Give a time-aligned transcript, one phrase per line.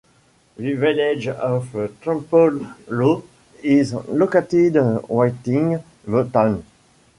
[0.57, 3.21] The Village of Trempealeau
[3.61, 6.63] is located within the town.